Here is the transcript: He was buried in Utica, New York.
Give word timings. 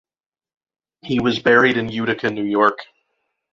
He 1.03 1.19
was 1.19 1.37
buried 1.43 1.77
in 1.77 1.89
Utica, 1.89 2.31
New 2.31 2.41
York. 2.43 2.87